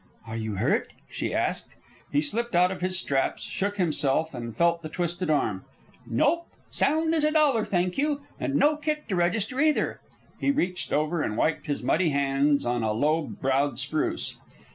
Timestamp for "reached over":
10.49-11.21